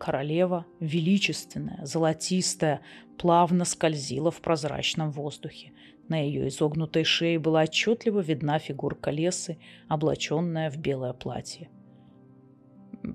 Королева, 0.00 0.64
величественная, 0.80 1.85
золотистая, 1.85 2.80
плавно 3.19 3.66
скользила 3.66 4.30
в 4.30 4.40
прозрачном 4.40 5.11
воздухе. 5.11 5.73
На 6.09 6.16
ее 6.19 6.49
изогнутой 6.49 7.04
шее 7.04 7.38
была 7.38 7.64
отчетливо 7.64 8.21
видна 8.21 8.59
фигурка 8.59 9.11
лесы, 9.11 9.59
облаченная 9.88 10.71
в 10.71 10.78
белое 10.78 11.12
платье. 11.12 11.69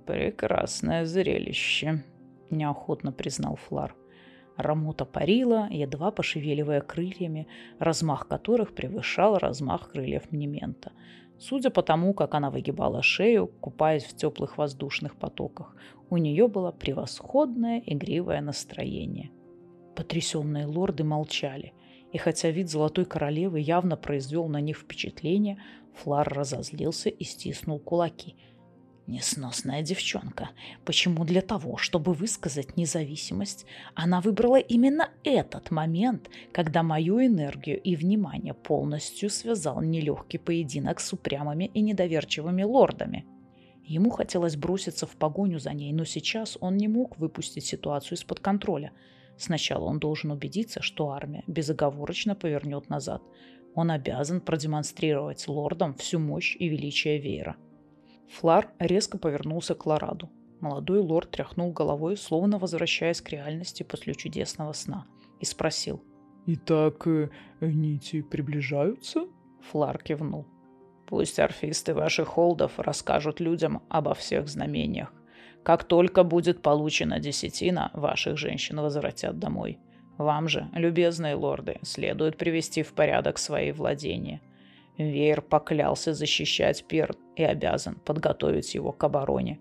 «Прекрасное 0.05 1.05
зрелище»,— 1.05 2.03
неохотно 2.51 3.11
признал 3.11 3.55
Флар. 3.55 3.95
Рамота 4.57 5.05
парила, 5.05 5.67
едва 5.69 6.11
пошевеливая 6.11 6.81
крыльями, 6.81 7.47
размах 7.79 8.27
которых 8.27 8.73
превышал 8.73 9.37
размах 9.37 9.91
крыльев 9.91 10.31
Мнемента. 10.31 10.91
Судя 11.37 11.69
по 11.69 11.81
тому, 11.81 12.13
как 12.13 12.33
она 12.33 12.49
выгибала 12.49 13.01
шею, 13.01 13.47
купаясь 13.47 14.05
в 14.05 14.15
теплых 14.15 14.57
воздушных 14.57 15.17
потоках, 15.17 15.75
у 16.09 16.17
нее 16.17 16.47
было 16.47 16.71
превосходное 16.71 17.83
игривое 17.85 18.39
настроение. 18.39 19.31
Потрясенные 19.95 20.65
лорды 20.65 21.03
молчали, 21.03 21.73
и 22.13 22.17
хотя 22.17 22.49
вид 22.49 22.69
золотой 22.69 23.03
королевы 23.03 23.59
явно 23.59 23.97
произвел 23.97 24.47
на 24.47 24.61
них 24.61 24.77
впечатление, 24.77 25.57
Флар 25.95 26.27
разозлился 26.27 27.09
и 27.09 27.23
стиснул 27.25 27.79
кулаки– 27.79 28.37
Несносная 29.07 29.83
девчонка. 29.83 30.49
Почему 30.83 31.25
для 31.25 31.41
того, 31.41 31.77
чтобы 31.77 32.13
высказать 32.13 32.75
независимость, 32.75 33.67
она 33.93 34.19
выбрала 34.19 34.55
именно 34.55 35.11
этот 35.23 35.69
момент, 35.69 36.31
когда 36.51 36.81
мою 36.81 37.23
энергию 37.23 37.79
и 37.79 37.95
внимание 37.95 38.55
полностью 38.55 39.29
связал 39.29 39.79
нелегкий 39.81 40.39
поединок 40.39 40.99
с 40.99 41.13
упрямыми 41.13 41.65
и 41.65 41.81
недоверчивыми 41.81 42.63
лордами? 42.63 43.25
Ему 43.83 44.09
хотелось 44.09 44.55
броситься 44.55 45.05
в 45.05 45.15
погоню 45.15 45.59
за 45.59 45.73
ней, 45.73 45.93
но 45.93 46.03
сейчас 46.03 46.57
он 46.59 46.75
не 46.75 46.87
мог 46.87 47.19
выпустить 47.19 47.65
ситуацию 47.65 48.17
из-под 48.17 48.39
контроля. 48.39 48.91
Сначала 49.37 49.85
он 49.85 49.99
должен 49.99 50.31
убедиться, 50.31 50.81
что 50.81 51.11
армия 51.11 51.43
безоговорочно 51.45 52.33
повернет 52.33 52.89
назад. 52.89 53.21
Он 53.75 53.91
обязан 53.91 54.41
продемонстрировать 54.41 55.47
лордам 55.47 55.93
всю 55.93 56.17
мощь 56.17 56.55
и 56.57 56.67
величие 56.67 57.19
веера. 57.19 57.55
Флар 58.29 58.69
резко 58.79 59.17
повернулся 59.17 59.75
к 59.75 59.85
Лораду. 59.85 60.29
Молодой 60.59 60.99
лорд 60.99 61.31
тряхнул 61.31 61.71
головой, 61.71 62.17
словно 62.17 62.57
возвращаясь 62.57 63.21
к 63.21 63.29
реальности 63.29 63.83
после 63.83 64.15
чудесного 64.15 64.73
сна, 64.73 65.05
и 65.39 65.45
спросил. 65.45 66.01
«Итак, 66.47 67.07
э, 67.07 67.29
нити 67.61 68.21
приближаются?» 68.21 69.27
Флар 69.69 69.97
кивнул. 69.97 70.45
«Пусть 71.07 71.39
орфисты 71.39 71.93
ваших 71.93 72.29
холдов 72.29 72.79
расскажут 72.79 73.39
людям 73.39 73.83
обо 73.89 74.13
всех 74.13 74.47
знамениях. 74.47 75.13
Как 75.63 75.83
только 75.83 76.23
будет 76.23 76.61
получена 76.61 77.19
десятина, 77.19 77.91
ваших 77.93 78.37
женщин 78.37 78.79
возвратят 78.79 79.39
домой. 79.39 79.79
Вам 80.17 80.47
же, 80.47 80.69
любезные 80.73 81.35
лорды, 81.35 81.79
следует 81.81 82.37
привести 82.37 82.83
в 82.83 82.93
порядок 82.93 83.37
свои 83.37 83.71
владения. 83.71 84.41
Веер 84.97 85.41
поклялся 85.41 86.13
защищать 86.13 86.85
Перт 86.87 87.17
и 87.35 87.43
обязан 87.43 87.95
подготовить 87.95 88.75
его 88.75 88.91
к 88.91 89.03
обороне. 89.03 89.59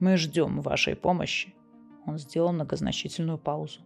Мы 0.00 0.16
ждем 0.16 0.60
вашей 0.60 0.96
помощи. 0.96 1.54
Он 2.06 2.18
сделал 2.18 2.52
многозначительную 2.52 3.38
паузу. 3.38 3.80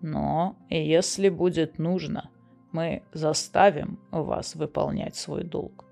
Но 0.00 0.56
если 0.68 1.28
будет 1.28 1.78
нужно, 1.78 2.30
мы 2.72 3.02
заставим 3.12 3.98
вас 4.10 4.54
выполнять 4.54 5.16
свой 5.16 5.44
долг. 5.44 5.84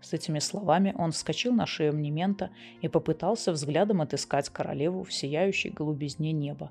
С 0.00 0.12
этими 0.12 0.38
словами 0.38 0.94
он 0.96 1.12
вскочил 1.12 1.52
на 1.52 1.66
шею 1.66 1.92
Мнемента 1.94 2.50
и 2.80 2.88
попытался 2.88 3.52
взглядом 3.52 4.00
отыскать 4.00 4.48
королеву 4.48 5.04
в 5.04 5.12
сияющей 5.12 5.70
голубизне 5.70 6.32
неба. 6.32 6.70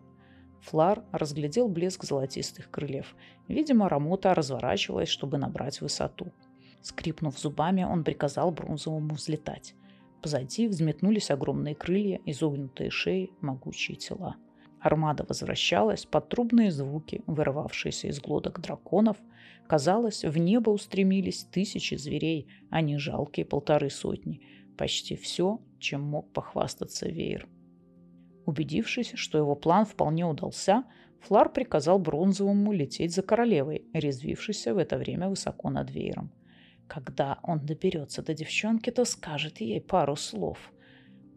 Флар 0.62 1.04
разглядел 1.12 1.68
блеск 1.68 2.04
золотистых 2.04 2.70
крыльев. 2.70 3.16
Видимо, 3.48 3.90
Рамота 3.90 4.34
разворачивалась, 4.34 5.10
чтобы 5.10 5.38
набрать 5.38 5.82
высоту. 5.82 6.32
Скрипнув 6.82 7.38
зубами, 7.38 7.84
он 7.84 8.04
приказал 8.04 8.52
бронзовому 8.52 9.14
взлетать. 9.14 9.76
Позади 10.22 10.68
взметнулись 10.68 11.32
огромные 11.32 11.76
крылья, 11.76 12.20
изогнутые 12.26 12.90
шеи, 12.90 13.32
могучие 13.42 13.98
тела. 13.98 14.36
Армада 14.80 15.26
возвращалась 15.28 16.06
под 16.06 16.30
трубные 16.30 16.72
звуки, 16.72 17.22
вырывавшиеся 17.28 18.08
из 18.08 18.20
глоток 18.20 18.60
драконов. 18.62 19.18
Казалось, 19.68 20.24
в 20.24 20.38
небо 20.38 20.70
устремились 20.70 21.44
тысячи 21.44 21.96
зверей, 21.96 22.48
а 22.70 22.82
не 22.82 22.98
жалкие 22.98 23.46
полторы 23.46 23.90
сотни. 23.90 24.42
Почти 24.78 25.16
все, 25.16 25.60
чем 25.80 26.02
мог 26.02 26.32
похвастаться 26.32 27.08
веер. 27.08 27.48
Убедившись, 28.46 29.12
что 29.16 29.38
его 29.38 29.56
план 29.56 29.86
вполне 29.86 30.26
удался, 30.26 30.86
Флар 31.22 31.52
приказал 31.52 32.00
Бронзовому 32.00 32.72
лететь 32.72 33.14
за 33.14 33.22
королевой, 33.22 33.86
резвившейся 33.94 34.74
в 34.74 34.78
это 34.78 34.98
время 34.98 35.30
высоко 35.30 35.70
над 35.70 35.92
веером. 35.92 36.32
Когда 36.88 37.40
он 37.44 37.66
доберется 37.66 38.22
до 38.22 38.34
девчонки, 38.34 38.90
то 38.90 39.06
скажет 39.06 39.60
ей 39.60 39.82
пару 39.82 40.16
слов. 40.16 40.58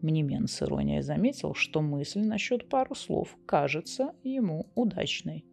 Мнемен 0.01 0.47
с 0.47 0.61
иронией 0.63 1.01
заметил, 1.01 1.53
что 1.53 1.81
мысль 1.81 2.21
насчет 2.21 2.69
пару 2.69 2.95
слов 2.95 3.37
кажется 3.45 4.13
ему 4.23 4.67
удачной. 4.75 5.45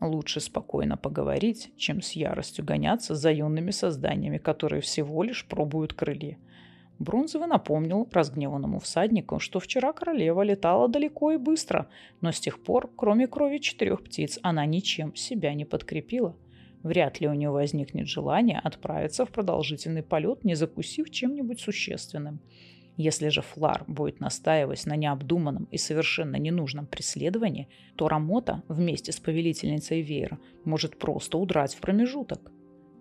Лучше 0.00 0.40
спокойно 0.40 0.96
поговорить, 0.96 1.72
чем 1.76 2.02
с 2.02 2.12
яростью 2.12 2.64
гоняться 2.64 3.14
за 3.14 3.30
юными 3.30 3.70
созданиями, 3.70 4.38
которые 4.38 4.80
всего 4.80 5.22
лишь 5.22 5.46
пробуют 5.46 5.94
крылья. 5.94 6.38
Бронзовый 6.98 7.48
напомнил 7.48 8.08
разгневанному 8.12 8.78
всаднику, 8.80 9.38
что 9.38 9.60
вчера 9.60 9.92
королева 9.92 10.42
летала 10.42 10.88
далеко 10.88 11.32
и 11.32 11.36
быстро, 11.36 11.88
но 12.20 12.32
с 12.32 12.40
тех 12.40 12.62
пор, 12.62 12.90
кроме 12.96 13.26
крови 13.26 13.58
четырех 13.58 14.02
птиц, 14.02 14.38
она 14.42 14.64
ничем 14.66 15.14
себя 15.14 15.54
не 15.54 15.64
подкрепила. 15.64 16.36
Вряд 16.84 17.18
ли 17.18 17.26
у 17.26 17.32
нее 17.32 17.50
возникнет 17.50 18.06
желание 18.06 18.60
отправиться 18.62 19.24
в 19.24 19.30
продолжительный 19.30 20.02
полет, 20.02 20.44
не 20.44 20.54
закусив 20.54 21.10
чем-нибудь 21.10 21.58
существенным. 21.58 22.40
Если 22.98 23.30
же 23.30 23.40
Флар 23.40 23.84
будет 23.88 24.20
настаивать 24.20 24.84
на 24.84 24.94
необдуманном 24.94 25.64
и 25.72 25.78
совершенно 25.78 26.36
ненужном 26.36 26.86
преследовании, 26.86 27.68
то 27.96 28.06
Рамота 28.06 28.62
вместе 28.68 29.12
с 29.12 29.18
повелительницей 29.18 30.02
Вейра 30.02 30.38
может 30.64 30.98
просто 30.98 31.38
удрать 31.38 31.74
в 31.74 31.80
промежуток. 31.80 32.52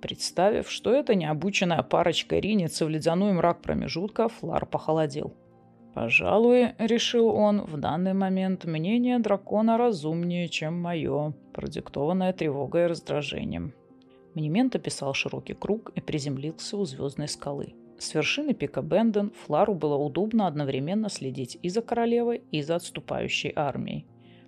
Представив, 0.01 0.71
что 0.71 0.93
эта 0.93 1.13
необученная 1.13 1.83
парочка 1.83 2.39
ринется 2.39 2.85
в 2.85 2.89
ледяной 2.89 3.33
мрак 3.33 3.61
промежутка, 3.61 4.29
Флар 4.29 4.65
похолодел. 4.65 5.35
«Пожалуй,— 5.93 6.73
решил 6.79 7.27
он,— 7.27 7.61
в 7.67 7.77
данный 7.77 8.13
момент 8.13 8.65
мнение 8.65 9.19
дракона 9.19 9.77
разумнее, 9.77 10.49
чем 10.49 10.81
мое, 10.81 11.33
продиктованное 11.53 12.33
тревогой 12.33 12.85
и 12.85 12.87
раздражением». 12.87 13.73
Мнемент 14.33 14.75
описал 14.75 15.13
широкий 15.13 15.53
круг 15.53 15.91
и 15.93 16.01
приземлился 16.01 16.77
у 16.77 16.85
звездной 16.85 17.27
скалы. 17.27 17.75
С 17.99 18.15
вершины 18.15 18.55
пика 18.55 18.81
Бенден 18.81 19.31
Флару 19.45 19.75
было 19.75 19.95
удобно 19.95 20.47
одновременно 20.47 21.09
следить 21.09 21.59
и 21.61 21.69
за 21.69 21.83
королевой, 21.83 22.41
и 22.51 22.63
за 22.63 22.75
отступающей 22.75 23.53
армией. 23.55 24.07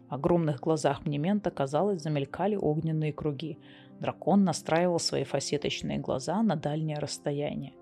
В 0.10 0.14
огромных 0.16 0.60
глазах 0.60 1.06
Мнемента, 1.06 1.52
казалось, 1.52 2.02
замелькали 2.02 2.56
огненные 2.56 3.14
круги. 3.14 3.60
Дракон 4.00 4.44
настраивал 4.44 5.00
свои 5.00 5.24
фасеточные 5.24 6.00
глаза 6.00 6.42
на 6.42 6.56
дальнее 6.56 6.98
расстояние. 6.98 7.74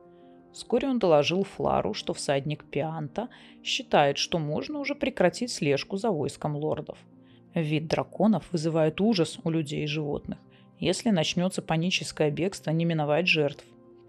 Вскоре 0.54 0.88
он 0.88 1.00
доложил 1.00 1.44
Флару, 1.44 1.94
что 1.96 2.14
всадник 2.14 2.64
Пианта 2.66 3.30
считает, 3.64 4.18
что 4.20 4.38
можно 4.38 4.80
уже 4.80 4.94
прекратить 4.94 5.52
слежку 5.52 5.98
за 5.98 6.12
войском 6.12 6.56
лордов. 6.56 7.00
Вид 7.56 7.88
драконов 7.88 8.52
вызывает 8.52 9.02
ужас 9.02 9.40
у 9.44 9.50
людей 9.50 9.84
и 9.84 9.88
животных. 9.88 10.38
Если 10.80 11.10
начнется 11.10 11.62
паническое 11.62 12.30
бегство, 12.30 12.72
не 12.72 12.86
миновать 12.86 13.28
жертв. 13.28 13.66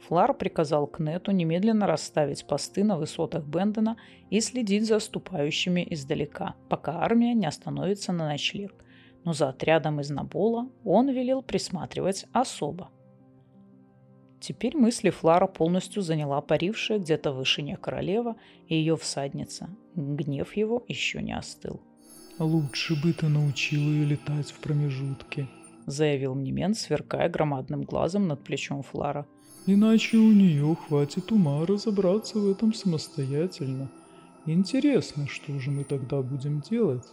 Флар 0.07 0.35
приказал 0.35 0.87
Кнету 0.87 1.31
немедленно 1.31 1.87
расставить 1.87 2.47
посты 2.47 2.85
на 2.85 2.99
высотах 2.99 3.45
Бендена 3.45 3.97
и 4.29 4.41
следить 4.41 4.87
за 4.87 4.97
оступающими 4.97 5.87
издалека, 5.91 6.55
пока 6.69 7.01
армия 7.01 7.33
не 7.33 7.47
остановится 7.47 8.13
на 8.13 8.29
ночлег. 8.29 8.75
Но 9.25 9.33
за 9.33 9.49
отрядом 9.49 10.01
из 10.01 10.11
Набола 10.11 10.69
он 10.85 11.09
велел 11.09 11.41
присматривать 11.41 12.27
особо. 12.33 12.91
Теперь 14.47 14.77
мысли 14.77 15.09
Флара 15.09 15.47
полностью 15.47 16.03
заняла 16.03 16.43
парившая 16.43 16.99
где-то 16.99 17.33
в 17.33 17.37
вышине 17.37 17.79
королева 17.79 18.37
и 18.69 18.75
ее 18.75 18.95
всадница. 18.95 19.71
Гнев 19.95 20.55
его 20.55 20.85
еще 20.87 21.23
не 21.23 21.33
остыл. 21.33 21.81
«Лучше 22.39 22.95
бы 23.03 23.15
ты 23.15 23.29
научил 23.29 23.81
ее 23.81 24.05
летать 24.05 24.51
в 24.51 24.61
промежутке»,— 24.61 25.49
заявил 25.87 26.35
Мнемен, 26.35 26.75
сверкая 26.75 27.31
громадным 27.31 27.85
глазом 27.85 28.29
над 28.29 28.45
плечом 28.45 28.83
Флара. 28.83 29.27
«Иначе 29.65 30.19
у 30.19 30.33
нее 30.33 30.77
хватит 30.77 31.33
ума 31.33 31.65
разобраться 31.65 32.39
в 32.39 32.51
этом 32.51 32.75
самостоятельно. 32.75 33.91
Интересно, 34.45 35.27
что 35.27 35.59
же 35.59 35.71
мы 35.71 35.85
тогда 35.85 36.21
будем 36.21 36.61
делать?» 36.61 37.07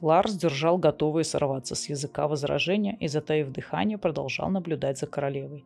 Флар 0.00 0.28
сдержал 0.28 0.78
готовые 0.78 1.22
сорваться 1.22 1.76
с 1.76 1.88
языка 1.88 2.26
возражения 2.26 2.96
и, 2.98 3.06
затаив 3.06 3.52
дыхание, 3.52 3.98
продолжал 3.98 4.50
наблюдать 4.50 4.98
за 4.98 5.06
королевой. 5.06 5.64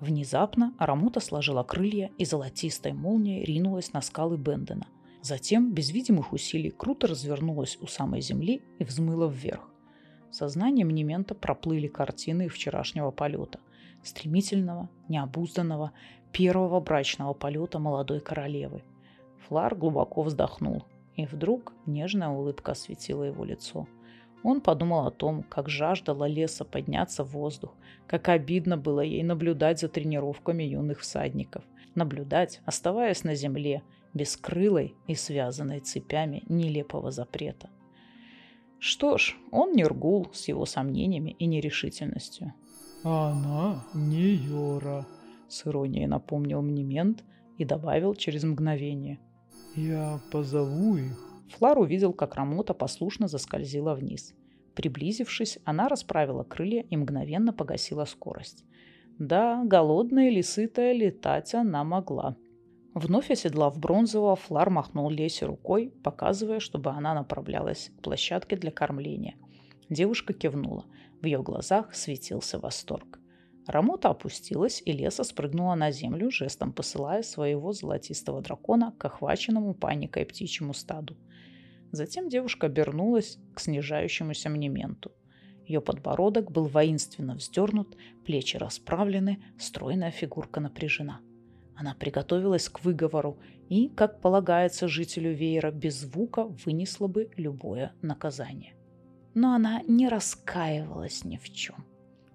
Внезапно 0.00 0.72
Арамута 0.78 1.20
сложила 1.20 1.62
крылья 1.62 2.10
и 2.16 2.24
золотистой 2.24 2.94
молнией 2.94 3.44
ринулась 3.44 3.92
на 3.92 4.00
скалы 4.00 4.38
Бендена. 4.38 4.86
Затем, 5.20 5.74
без 5.74 5.90
видимых 5.90 6.32
усилий, 6.32 6.70
круто 6.70 7.06
развернулась 7.06 7.76
у 7.82 7.86
самой 7.86 8.22
земли 8.22 8.62
и 8.78 8.84
взмыла 8.84 9.28
вверх. 9.28 9.68
Сознанием 10.30 10.88
Немента 10.88 11.34
проплыли 11.34 11.86
картины 11.86 12.48
вчерашнего 12.48 13.10
полета. 13.10 13.60
Стремительного, 14.02 14.88
необузданного, 15.08 15.92
первого 16.32 16.80
брачного 16.80 17.34
полета 17.34 17.78
молодой 17.78 18.20
королевы. 18.20 18.82
Флар 19.46 19.74
глубоко 19.74 20.22
вздохнул, 20.22 20.84
и 21.14 21.26
вдруг 21.26 21.74
нежная 21.84 22.30
улыбка 22.30 22.72
осветила 22.72 23.24
его 23.24 23.44
лицо– 23.44 23.86
он 24.42 24.60
подумал 24.60 25.06
о 25.06 25.10
том, 25.10 25.42
как 25.42 25.68
жаждала 25.68 26.26
леса 26.26 26.64
подняться 26.64 27.24
в 27.24 27.32
воздух, 27.32 27.74
как 28.06 28.28
обидно 28.28 28.76
было 28.76 29.00
ей 29.00 29.22
наблюдать 29.22 29.80
за 29.80 29.88
тренировками 29.88 30.62
юных 30.62 31.00
всадников. 31.00 31.64
Наблюдать, 31.94 32.60
оставаясь 32.64 33.24
на 33.24 33.34
земле, 33.34 33.82
бескрылой 34.14 34.94
и 35.06 35.14
связанной 35.14 35.80
цепями 35.80 36.42
нелепого 36.48 37.10
запрета. 37.10 37.68
Что 38.78 39.18
ж, 39.18 39.36
он 39.50 39.72
не 39.72 39.84
ргул 39.84 40.28
с 40.32 40.48
его 40.48 40.64
сомнениями 40.64 41.36
и 41.38 41.46
нерешительностью. 41.46 42.54
«А 43.04 43.32
она 43.32 43.84
не 43.94 44.34
Йора»,— 44.34 45.06
с 45.48 45.66
иронией 45.66 46.06
напомнил 46.06 46.62
мне 46.62 46.82
мент 46.82 47.24
и 47.58 47.64
добавил 47.64 48.14
через 48.14 48.44
мгновение. 48.44 49.18
Я 49.76 50.20
позову 50.32 50.96
их. 50.96 51.29
Флар 51.50 51.78
увидел, 51.78 52.12
как 52.12 52.34
Рамота 52.34 52.74
послушно 52.74 53.28
заскользила 53.28 53.94
вниз. 53.94 54.34
Приблизившись, 54.74 55.58
она 55.64 55.88
расправила 55.88 56.44
крылья 56.44 56.82
и 56.82 56.96
мгновенно 56.96 57.52
погасила 57.52 58.04
скорость. 58.04 58.64
Да, 59.18 59.62
голодная 59.64 60.30
или 60.30 60.40
сытая 60.40 60.92
летать 60.92 61.54
она 61.54 61.84
могла. 61.84 62.36
Вновь 62.94 63.30
оседлав 63.30 63.78
бронзового, 63.78 64.34
Флар 64.36 64.70
махнул 64.70 65.10
Лесе 65.10 65.46
рукой, 65.46 65.92
показывая, 66.02 66.58
чтобы 66.58 66.90
она 66.90 67.14
направлялась 67.14 67.90
к 67.96 68.02
площадке 68.02 68.56
для 68.56 68.70
кормления. 68.70 69.34
Девушка 69.90 70.32
кивнула. 70.32 70.86
В 71.20 71.26
ее 71.26 71.42
глазах 71.42 71.94
светился 71.94 72.58
восторг. 72.58 73.20
Рамота 73.66 74.08
опустилась, 74.08 74.82
и 74.84 74.92
Леса 74.92 75.22
спрыгнула 75.22 75.74
на 75.74 75.92
землю, 75.92 76.30
жестом 76.30 76.72
посылая 76.72 77.22
своего 77.22 77.72
золотистого 77.72 78.40
дракона 78.40 78.92
к 78.98 79.04
охваченному 79.04 79.74
паникой 79.74 80.24
птичьему 80.24 80.74
стаду. 80.74 81.16
Затем 81.92 82.28
девушка 82.28 82.66
обернулась 82.66 83.38
к 83.54 83.60
снижающемуся 83.60 84.48
мнементу. 84.48 85.12
Ее 85.66 85.80
подбородок 85.80 86.50
был 86.50 86.66
воинственно 86.66 87.34
вздернут, 87.34 87.96
плечи 88.24 88.56
расправлены, 88.56 89.42
стройная 89.58 90.10
фигурка 90.10 90.60
напряжена. 90.60 91.20
Она 91.76 91.94
приготовилась 91.94 92.68
к 92.68 92.84
выговору 92.84 93.38
и, 93.68 93.88
как 93.88 94.20
полагается 94.20 94.88
жителю 94.88 95.32
веера, 95.32 95.70
без 95.70 96.00
звука 96.00 96.44
вынесла 96.44 97.06
бы 97.06 97.30
любое 97.36 97.92
наказание. 98.02 98.74
Но 99.34 99.54
она 99.54 99.82
не 99.86 100.08
раскаивалась 100.08 101.24
ни 101.24 101.36
в 101.36 101.50
чем. 101.52 101.86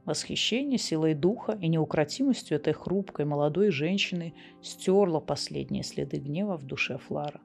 Восхищение 0.06 0.78
силой 0.78 1.13
духа 1.13 1.58
и 1.62 1.68
неукротимостью 1.68 2.58
этой 2.58 2.74
хрупкой 2.74 3.26
молодой 3.26 3.72
женщины 3.72 4.34
стерло 4.62 5.20
последние 5.20 5.84
следы 5.84 6.18
гнева 6.18 6.58
в 6.58 6.65
душе 6.65 6.98
Флара. 6.98 7.41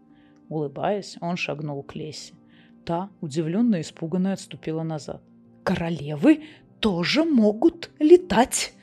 Улыбаясь, 0.51 1.17
он 1.21 1.37
шагнул 1.37 1.83
к 1.85 1.95
Лесе. 1.95 2.35
Та, 2.85 3.09
удивленно 3.21 3.77
и 3.77 3.81
испуганно, 3.83 4.33
отступила 4.33 4.83
назад. 4.83 5.23
«Королевы 5.63 6.43
тоже 6.81 7.25
могут 7.25 7.91
летать!» 8.01 8.75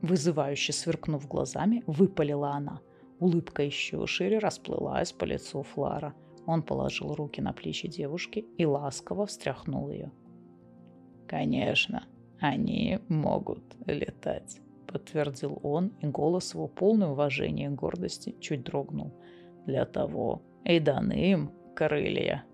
Вызывающе 0.00 0.72
сверкнув 0.72 1.26
глазами, 1.26 1.82
выпалила 1.88 2.52
она. 2.52 2.80
Улыбка 3.18 3.64
еще 3.64 4.06
шире 4.06 4.38
расплылась 4.38 5.10
по 5.12 5.24
лицу 5.24 5.64
Флара. 5.64 6.14
Он 6.46 6.62
положил 6.62 7.16
руки 7.16 7.40
на 7.40 7.52
плечи 7.52 7.88
девушки 7.88 8.46
и 8.56 8.64
ласково 8.64 9.26
встряхнул 9.26 9.90
ее. 9.90 10.12
«Конечно, 11.26 12.04
они 12.38 13.00
могут 13.08 13.64
летать»,— 13.86 14.60
подтвердил 14.86 15.58
он, 15.64 15.88
и 16.00 16.06
голос 16.06 16.54
его, 16.54 16.68
полный 16.68 17.10
уважения 17.10 17.66
и 17.66 17.70
гордости, 17.74 18.36
чуть 18.38 18.62
дрогнул. 18.62 19.12
«Для 19.66 19.84
того 19.84 20.42
и 20.68 20.78
даны 20.78 21.14
им 21.32 21.52
крылья». 21.74 22.47